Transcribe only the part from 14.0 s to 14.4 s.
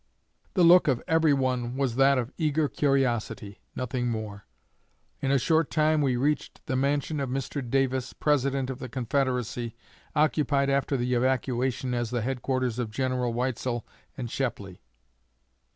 and